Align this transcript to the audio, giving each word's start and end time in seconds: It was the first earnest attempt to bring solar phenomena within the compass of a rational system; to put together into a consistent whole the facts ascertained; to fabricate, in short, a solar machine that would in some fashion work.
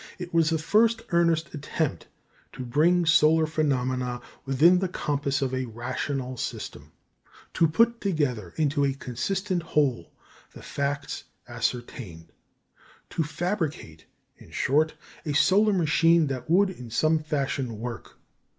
It 0.17 0.33
was 0.33 0.49
the 0.49 0.57
first 0.57 1.03
earnest 1.09 1.53
attempt 1.53 2.07
to 2.53 2.65
bring 2.65 3.05
solar 3.05 3.45
phenomena 3.45 4.19
within 4.45 4.79
the 4.79 4.87
compass 4.87 5.43
of 5.43 5.53
a 5.53 5.65
rational 5.67 6.37
system; 6.37 6.91
to 7.53 7.67
put 7.67 8.01
together 8.01 8.51
into 8.57 8.83
a 8.83 8.93
consistent 8.95 9.61
whole 9.61 10.11
the 10.53 10.63
facts 10.63 11.25
ascertained; 11.47 12.31
to 13.11 13.21
fabricate, 13.23 14.05
in 14.37 14.49
short, 14.49 14.95
a 15.23 15.33
solar 15.33 15.71
machine 15.73 16.25
that 16.25 16.49
would 16.49 16.71
in 16.71 16.89
some 16.89 17.19
fashion 17.19 17.77
work. 17.79 18.17